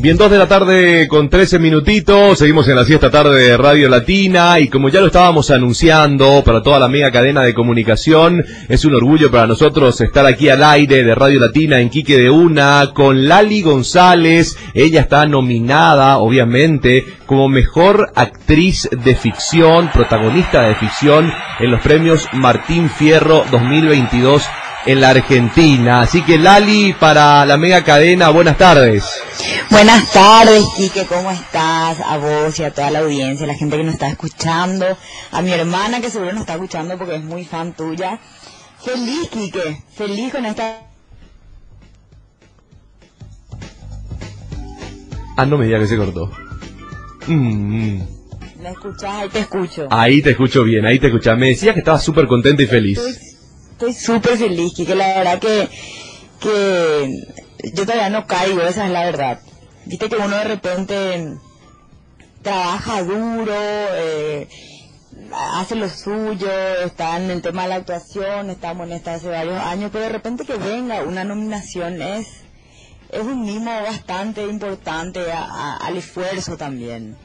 [0.00, 3.88] Bien, dos de la tarde con 13 minutitos, seguimos en la siesta tarde de Radio
[3.88, 4.60] Latina.
[4.60, 8.94] Y como ya lo estábamos anunciando para toda la mega cadena de comunicación, es un
[8.94, 13.28] orgullo para nosotros estar aquí al aire de Radio Latina en Quique de Una con
[13.28, 21.70] Lali González, ella está nominada obviamente como mejor actriz de ficción, protagonista de ficción en
[21.70, 24.42] los premios Martín Fierro 2022
[24.86, 26.00] en la Argentina.
[26.00, 29.04] Así que Lali, para la mega cadena, buenas tardes.
[29.70, 31.98] Buenas tardes, Quique, ¿cómo estás?
[32.00, 34.86] A vos y a toda la audiencia, la gente que nos está escuchando,
[35.30, 38.18] a mi hermana que seguro nos está escuchando porque es muy fan tuya.
[38.84, 40.80] Feliz, Quique, feliz con esta...
[45.36, 46.30] Ah, no me digas que se cortó.
[47.26, 48.08] Mm, mm.
[48.60, 49.14] ¿Me escuchás?
[49.22, 49.88] Ahí te escucho.
[49.90, 51.38] Ahí te escucho bien, ahí te escuchas.
[51.38, 52.98] Me decías que estabas súper contenta y feliz.
[52.98, 53.31] Estoy
[53.90, 55.68] súper feliz, Quique, la verdad que,
[56.40, 57.10] que
[57.74, 59.40] yo todavía no caigo, esa es la verdad.
[59.86, 61.38] Viste que uno de repente
[62.42, 64.48] trabaja duro, eh,
[65.34, 66.50] hace lo suyo,
[66.84, 70.10] está en el tema de la actuación, estamos en esta hace varios años, pero de
[70.10, 72.28] repente que venga una nominación es,
[73.10, 77.16] es un mimo bastante importante al esfuerzo también.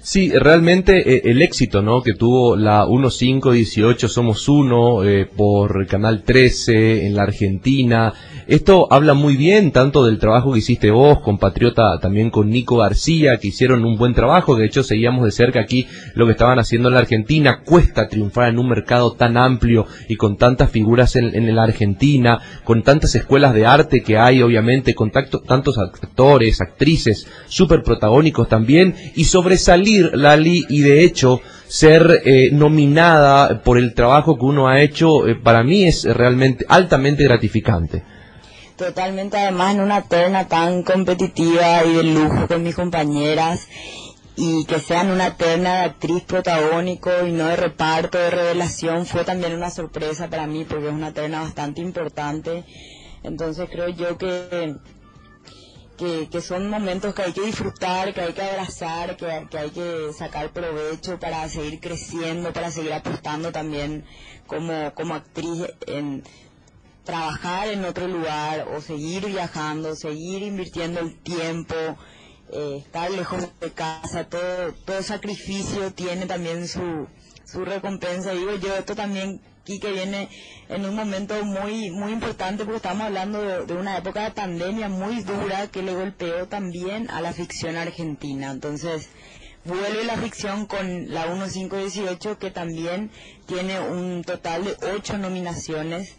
[0.00, 2.02] Sí, realmente eh, el éxito ¿no?
[2.02, 8.12] que tuvo la 1518 Somos Uno eh, por Canal 13 en la Argentina,
[8.46, 13.38] esto habla muy bien tanto del trabajo que hiciste vos, compatriota también con Nico García,
[13.38, 16.88] que hicieron un buen trabajo, de hecho seguíamos de cerca aquí lo que estaban haciendo
[16.88, 21.34] en la Argentina, cuesta triunfar en un mercado tan amplio y con tantas figuras en,
[21.34, 27.26] en la Argentina, con tantas escuelas de arte que hay obviamente, con tantos actores, actrices,
[27.48, 34.36] súper protagónicos también, y sobresalir Lali y de hecho ser eh, nominada por el trabajo
[34.38, 38.02] que uno ha hecho, eh, para mí es realmente altamente gratificante.
[38.76, 43.66] Totalmente, además en una terna tan competitiva y de lujo con mis compañeras
[44.36, 49.24] y que sean una terna de actriz protagónico y no de reparto, de revelación, fue
[49.24, 52.64] también una sorpresa para mí porque es una terna bastante importante.
[53.22, 54.76] Entonces creo yo que,
[55.96, 60.12] que, son momentos que hay que disfrutar, que hay que abrazar, que, que hay que
[60.12, 64.04] sacar provecho para seguir creciendo, para seguir apostando también
[64.46, 66.22] como, como actriz en
[67.06, 71.74] trabajar en otro lugar o seguir viajando, seguir invirtiendo el tiempo,
[72.52, 77.06] eh, estar lejos de casa, todo, todo sacrificio tiene también su,
[77.44, 78.32] su recompensa.
[78.32, 80.28] Digo yo, esto también, que viene
[80.68, 84.88] en un momento muy, muy importante porque estamos hablando de, de, una época de pandemia
[84.88, 88.50] muy dura que le golpeó también a la ficción argentina.
[88.50, 89.08] Entonces,
[89.64, 93.10] vuelve la ficción con la 1518 que también
[93.46, 96.16] tiene un total de ocho nominaciones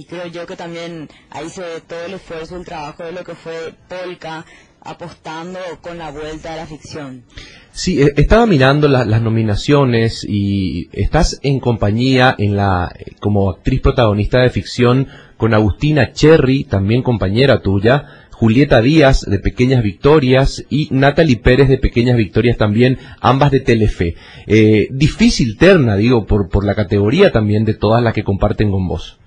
[0.00, 3.22] y creo yo que también ahí se ve todo el esfuerzo, el trabajo de lo
[3.22, 4.46] que fue Polka
[4.80, 7.22] apostando con la vuelta a la ficción.
[7.70, 12.90] Sí, eh, estaba mirando las nominaciones y estás en compañía en la
[13.20, 15.06] como actriz protagonista de ficción
[15.36, 21.76] con Agustina Cherry, también compañera tuya, Julieta Díaz de Pequeñas Victorias y Natalie Pérez de
[21.76, 24.14] Pequeñas Victorias también, ambas de Telefe.
[24.46, 28.88] Eh, difícil terna, digo, por, por la categoría también de todas las que comparten con
[28.88, 29.20] vos.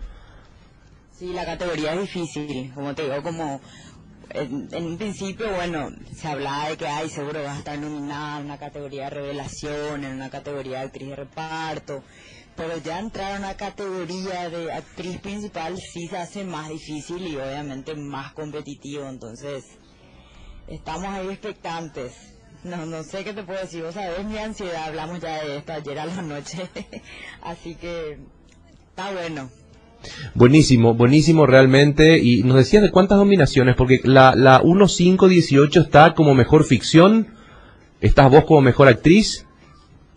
[1.24, 3.62] Sí, la categoría es difícil, como te digo, como
[4.32, 8.46] en, un principio, bueno, se hablaba de que, ay, seguro vas a estar nominada en
[8.48, 12.04] una categoría de revelación, en una categoría de actriz de reparto,
[12.58, 17.38] pero ya entrar a una categoría de actriz principal sí se hace más difícil y
[17.38, 19.64] obviamente más competitivo, entonces
[20.68, 22.12] estamos ahí expectantes.
[22.66, 25.72] No, no sé qué te puedo decir, vos sabés mi ansiedad, hablamos ya de esto
[25.72, 26.70] ayer a la noche,
[27.42, 28.20] así que
[28.90, 29.62] está bueno.
[30.36, 32.19] Buenísimo, buenísimo realmente.
[32.19, 37.28] Y nos decías de cuántas nominaciones, porque la, la 1518 está como mejor ficción,
[38.02, 39.46] estás vos como mejor actriz.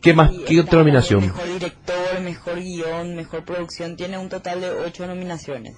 [0.00, 0.30] ¿Qué más?
[0.46, 1.22] ¿Qué otra nominación?
[1.22, 5.74] Mejor director, mejor guion, mejor producción, tiene un total de ocho nominaciones.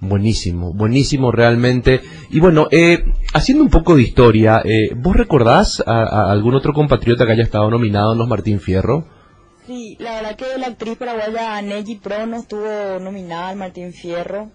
[0.00, 2.00] Buenísimo, buenísimo realmente.
[2.30, 7.24] Y bueno, eh, haciendo un poco de historia, eh, ¿vos recordás a, algún otro compatriota
[7.24, 9.06] que haya estado nominado en los Martín Fierro?
[9.66, 14.50] Sí, la verdad que la actriz paraguaya Neji Pro no estuvo nominada al Martín Fierro.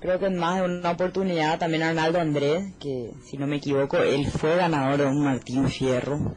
[0.00, 3.98] Creo que en más de una oportunidad también Arnaldo Andrés, que si no me equivoco,
[3.98, 6.36] él fue ganador de un Martín Fierro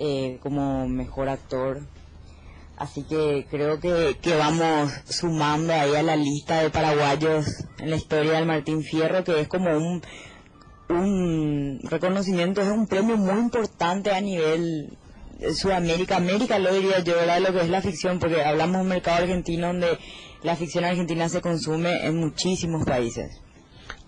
[0.00, 1.86] eh, como mejor actor.
[2.76, 7.46] Así que creo que, que vamos sumando ahí a la lista de paraguayos
[7.78, 10.02] en la historia del Martín Fierro, que es como un,
[10.88, 14.98] un reconocimiento, es un premio muy importante a nivel
[15.54, 17.40] Sudamérica, América lo diría yo, ¿verdad?
[17.40, 19.98] Lo que es la ficción, porque hablamos de un mercado argentino donde
[20.42, 23.40] la ficción argentina se consume en muchísimos países.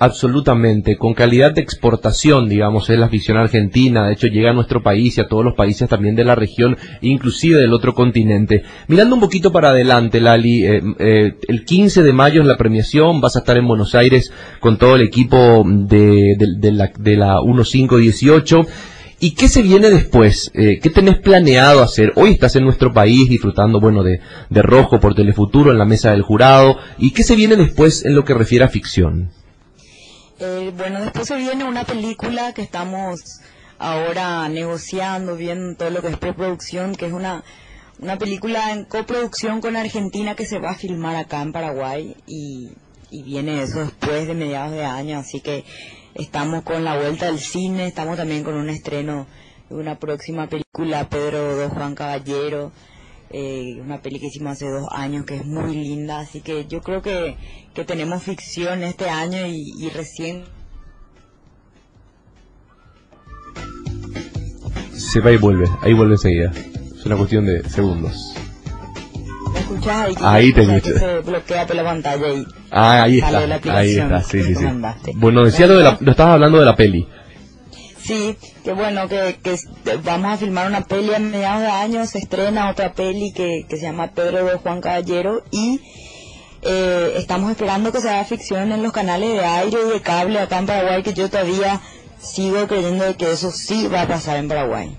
[0.00, 4.81] Absolutamente, con calidad de exportación, digamos, es la ficción argentina, de hecho llega a nuestro
[4.81, 8.62] país y a todos los países también de la región, inclusive del otro continente.
[8.87, 13.20] Mirando un poquito para adelante, Lali, eh, eh, el 15 de mayo es la premiación,
[13.20, 16.37] vas a estar en Buenos Aires con todo el equipo de,
[16.73, 18.67] la, de la 1518.
[19.20, 20.50] ¿Y qué se viene después?
[20.55, 22.12] Eh, ¿Qué tenés planeado hacer?
[22.15, 26.12] Hoy estás en nuestro país disfrutando, bueno, de, de Rojo por Telefuturo en la mesa
[26.12, 26.76] del jurado.
[26.99, 29.32] ¿Y qué se viene después en lo que refiere a ficción?
[30.38, 33.19] Eh, bueno, después se viene una película que estamos
[33.79, 37.43] ahora negociando, viendo todo lo que es preproducción, que es una,
[37.99, 42.70] una película en coproducción con Argentina que se va a filmar acá en Paraguay y,
[43.10, 45.64] y viene eso después de mediados de año, así que
[46.14, 49.26] estamos con la vuelta del cine, estamos también con un estreno
[49.69, 52.72] de una próxima película, Pedro II Juan Caballero,
[53.31, 56.81] eh, una peli que hicimos hace dos años que es muy linda, así que yo
[56.81, 57.37] creo que,
[57.75, 60.44] que tenemos ficción este año y, recién...
[64.94, 66.52] Se va y vuelve, ahí vuelve enseguida.
[66.52, 68.34] Es una cuestión de segundos.
[69.52, 70.16] ¿Me escuchas?
[70.22, 70.98] Ahí, te escucho.
[70.98, 74.66] se bloquea por la pantalla y ah, ahí está, ahí está, sí, sí, sí.
[75.14, 77.06] Bueno, decía lo de la, lo estabas hablando de la peli.
[78.08, 79.36] Sí, que bueno, que,
[80.02, 83.80] vamos a filmar una peli a mediados de año, se estrena otra peli que, se
[83.80, 85.80] llama Pedro de Juan Caballero y
[86.62, 90.38] eh, estamos esperando que se haga ficción en los canales de aire y de cable
[90.38, 91.82] acá en Paraguay, que yo todavía
[92.18, 94.96] sigo creyendo que eso sí va a pasar en Paraguay.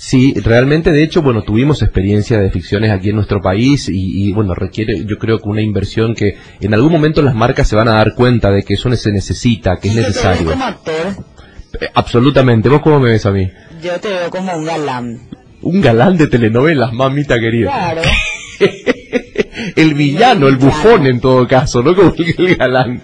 [0.00, 4.54] Sí, realmente, de hecho, bueno, tuvimos experiencia de ficciones aquí en nuestro país y, bueno,
[4.54, 7.94] requiere, yo creo que una inversión que en algún momento las marcas se van a
[7.94, 10.52] dar cuenta de que eso se necesita, que es necesario.
[10.52, 12.68] Eh, absolutamente.
[12.68, 13.50] ¿Vos cómo me ves a mí?
[13.82, 15.18] Yo te veo como un galán.
[15.62, 17.72] Un galán de telenovelas, mamita querida.
[17.72, 18.02] Claro.
[19.76, 23.02] el villano, el bufón en todo caso, no como el galán.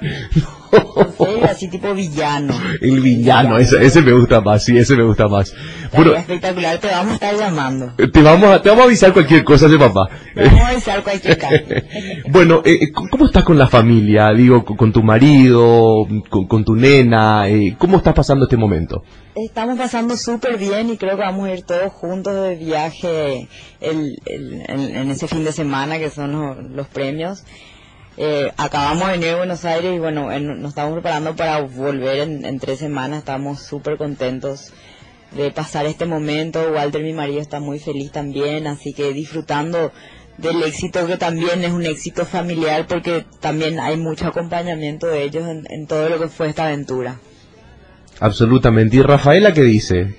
[1.54, 2.54] así tipo villano.
[2.80, 5.54] El villano, ese, me gusta más, sí, ese me gusta más.
[5.92, 7.92] Bueno, espectacular, te vamos a estar llamando.
[7.96, 10.08] Te vamos a, te vamos a avisar cualquier cosa de papá.
[10.34, 11.62] Te vamos a avisar cualquier cosa.
[12.30, 14.32] bueno, eh, eh, ¿cómo estás con la familia?
[14.32, 19.02] Digo, con, tu marido, con, tu nena, eh, ¿cómo estás pasando este momento?
[19.34, 23.48] Estamos pasando súper bien y creo que vamos a ir todos juntos de viaje
[23.80, 27.44] el, en, ese fin de semana que son los, los premios.
[28.16, 32.58] Eh, acabamos de venir a Buenos Aires y bueno, nos estamos preparando para volver en,
[32.60, 33.20] tres semanas.
[33.20, 34.72] Estamos súper contentos
[35.32, 36.72] de pasar este momento.
[36.72, 39.92] Walter, mi marido, está muy feliz también, así que disfrutando
[40.38, 45.46] del éxito que también es un éxito familiar porque también hay mucho acompañamiento de ellos
[45.48, 47.18] en, en todo lo que fue esta aventura.
[48.20, 48.96] Absolutamente.
[48.96, 50.16] ¿Y Rafaela qué dice?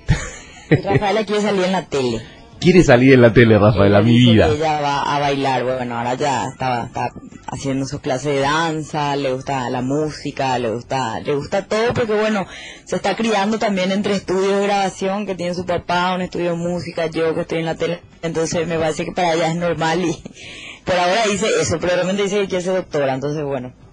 [0.70, 4.48] Rafaela quiere salir en la tele quiere salir en la tele, Rafaela, mi vida.
[4.48, 7.12] ella va a bailar, bueno, ahora ya estaba, está
[7.48, 12.14] haciendo sus clases de danza, le gusta la música, le gusta, le gusta todo porque
[12.14, 12.46] bueno,
[12.86, 16.58] se está criando también entre estudios de grabación que tiene su papá, un estudio de
[16.58, 20.04] música, yo que estoy en la tele, entonces me parece que para ella es normal
[20.04, 20.24] y
[20.86, 23.85] por ahora dice eso, pero realmente dice que quiere ser doctora, entonces bueno.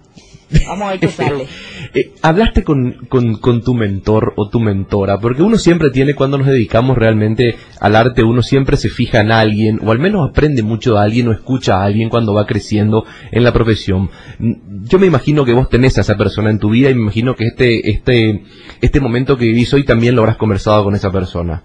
[0.67, 1.47] Vamos a ver qué sale.
[1.93, 6.47] Eh, hablaste con, con, tu mentor o tu mentora, porque uno siempre tiene, cuando nos
[6.47, 10.95] dedicamos realmente al arte, uno siempre se fija en alguien, o al menos aprende mucho
[10.95, 14.09] de alguien o escucha a alguien cuando va creciendo en la profesión.
[14.39, 17.35] Yo me imagino que vos tenés a esa persona en tu vida y me imagino
[17.35, 18.43] que este, este,
[18.81, 21.63] este momento que vivís hoy también lo habrás conversado con esa persona.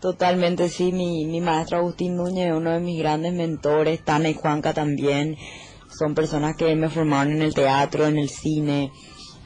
[0.00, 4.72] Totalmente, sí, mi, mi maestro Agustín Núñez, uno de mis grandes mentores, Tana y Juanca
[4.72, 5.36] también
[5.98, 8.92] son personas que me formaron en el teatro, en el cine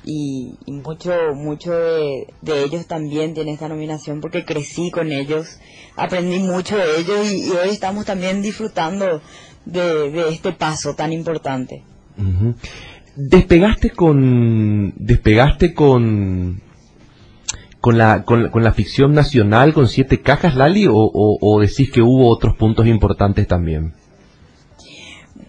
[0.04, 2.26] y, mucho mucho de,
[2.64, 5.58] ellos también tienen esta nominación porque crecí con ellos,
[5.96, 9.22] aprendí mucho de ellos y, hoy estamos también disfrutando
[9.64, 11.84] de, este paso tan importante.
[13.16, 16.60] Despegaste con despegaste con
[17.80, 22.56] con la, con, la ficción nacional con siete cajas, Lali, o decís que hubo otros
[22.56, 23.94] puntos importantes también?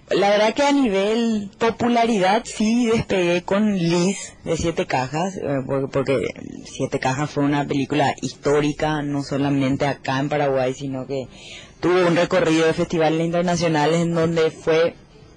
[0.10, 6.20] La verdad que a nivel popularidad sí despegué con Liz de Siete Cajas, eh, porque,
[6.66, 11.30] Siete Cajas fue una película histórica, no solamente acá en Paraguay, sino que
[11.80, 14.94] tuvo un recorrido de festivales internacionales en donde fue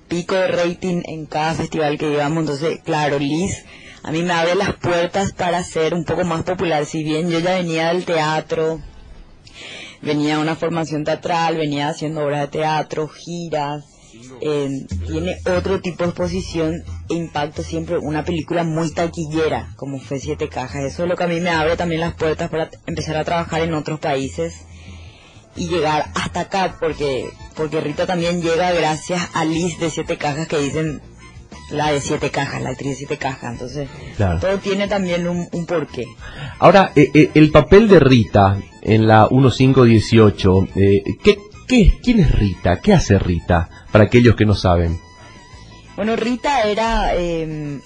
[0.09, 2.41] pico de rating en cada festival que llevamos.
[2.41, 3.65] Entonces, claro, Liz
[4.03, 6.85] a mí me abre las puertas para ser un poco más popular.
[6.87, 8.81] Si bien yo ya venía del teatro,
[10.03, 13.96] venía de una formación teatral, venía haciendo obras de teatro, giras
[14.41, 20.19] eh, tiene otro tipo de exposición e impacto siempre una película muy taquillera como fue
[20.19, 20.85] Siete Cajas.
[20.85, 23.63] Eso es lo que a mí me abre también las puertas para empezar a trabajar
[23.63, 24.67] en otros países
[25.57, 30.47] y llegar hasta acá, porque, porque Rita también llega gracias a Liz de Siete Cajas
[30.49, 31.01] que dicen
[31.71, 35.67] la de Siete Cajas, la actriz de Siete Cajas, entonces todo tiene también un, un
[35.67, 36.07] porqué.
[36.59, 42.33] Ahora, eh, eh, el papel de Rita en la 1518, eh, ¿qué, qué, ¿quién es
[42.33, 42.81] Rita?
[42.81, 43.69] ¿Qué hace Rita?
[43.93, 44.99] Para aquellos que no saben.
[45.97, 47.81] Bueno, Rita era em,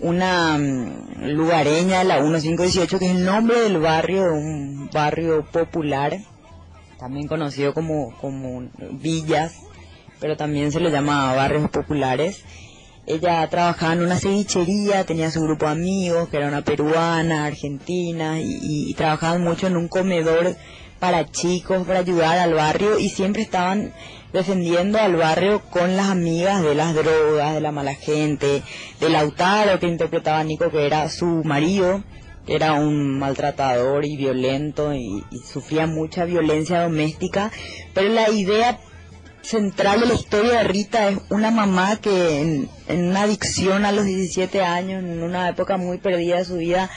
[0.00, 6.18] una mm, lugareña de la 1518, que es el nombre del barrio, un barrio popular,
[6.98, 9.60] también conocido como, como villas,
[10.20, 12.44] pero también se le llama barrios populares.
[13.06, 18.40] Ella trabajaba en una cevichería, tenía su grupo de amigos, que era una peruana, argentina,
[18.40, 20.56] y, y trabajaban mucho en un comedor
[21.04, 23.92] para chicos, para ayudar al barrio, y siempre estaban
[24.32, 28.62] defendiendo al barrio con las amigas de las drogas, de la mala gente,
[29.00, 32.02] de Lautaro que interpretaba Nico, que era su marido,
[32.46, 37.52] que era un maltratador y violento y, sufría mucha violencia doméstica,
[37.92, 38.80] pero la idea
[39.42, 43.92] central de la historia de Rita es una mamá que en, en, una adicción a
[43.92, 46.88] los 17 años, en una época muy perdida de su vida,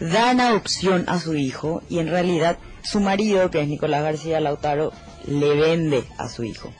[0.00, 4.92] da adopción a su hijo y en realidad su marido, que es Nicolás García Lautaro,
[5.26, 6.72] le vende a su hijo.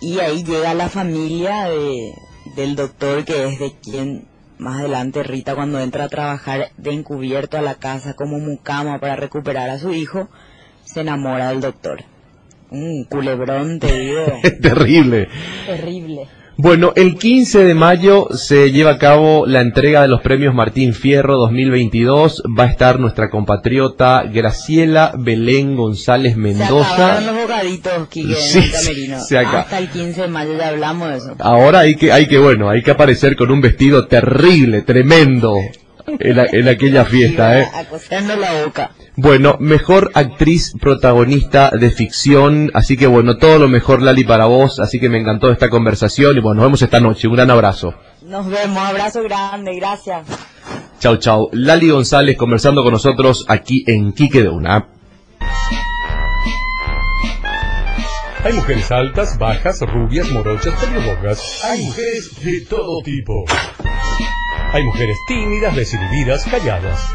[0.00, 2.14] Y ahí llega la familia de,
[2.56, 4.26] del doctor que es de quien
[4.58, 9.16] más adelante Rita cuando entra a trabajar de encubierto a la casa como mucama para
[9.16, 10.28] recuperar a su hijo,
[10.84, 12.04] se enamora del doctor.
[12.70, 14.26] Un culebrón, te digo.
[14.62, 15.28] Terrible.
[15.66, 16.28] Terrible.
[16.56, 20.94] Bueno, el 15 de mayo se lleva a cabo la entrega de los premios Martín
[20.94, 22.44] Fierro 2022.
[22.58, 27.18] Va a estar nuestra compatriota Graciela Belén González Mendoza.
[27.18, 29.60] Se los bocaditos, Quique, se acaba.
[29.60, 31.34] Hasta el 15 de mayo ya hablamos de eso.
[31.40, 35.56] Ahora hay que, hay que, bueno, hay que aparecer con un vestido terrible, tremendo
[36.06, 37.68] en, aquella fiesta, ¿eh?
[38.38, 38.90] la boca.
[39.16, 44.80] Bueno, mejor actriz protagonista de ficción, así que bueno, todo lo mejor Lali para vos,
[44.80, 47.94] así que me encantó esta conversación y bueno, nos vemos esta noche, un gran abrazo.
[48.22, 50.26] Nos vemos, abrazo grande, gracias.
[50.98, 51.50] Chau, chau.
[51.52, 54.88] Lali González conversando con nosotros aquí en Quique de Una.
[58.44, 61.64] Hay mujeres altas, bajas, rubias, morochas, pelirrojas.
[61.64, 63.44] Hay mujeres de todo tipo.
[64.74, 67.12] Hay mujeres tímidas, desinhibidas, calladas.